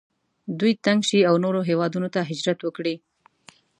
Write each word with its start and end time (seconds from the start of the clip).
دوی 0.59 0.73
تنګ 0.85 0.99
شي 1.09 1.19
او 1.29 1.35
نورو 1.43 1.59
هیوادونو 1.69 2.07
ته 2.15 2.19
هجرت 2.29 2.59
وکړي. 2.63 2.95